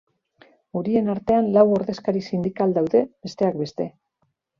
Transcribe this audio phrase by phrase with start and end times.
[0.79, 3.87] Horien artean lau ordezkari sindikal daude, besteak beste.